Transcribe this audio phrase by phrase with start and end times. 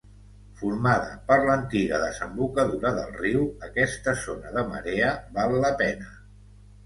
[0.59, 6.09] Formada per l'antiga desembocadura del riu, aquesta zona de marea val la pena.